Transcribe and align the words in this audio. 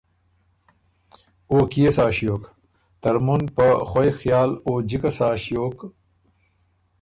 او 1.51 1.57
کيې 1.71 1.89
سا 1.97 2.05
ݭیوک؟ 2.15 2.43
ترمُن 3.01 3.41
په 3.55 3.65
خوئ 3.89 4.09
خیال 4.19 4.51
او 4.67 4.73
جِکه 4.87 5.11
سا 5.17 5.29
ݭیوک 5.43 5.77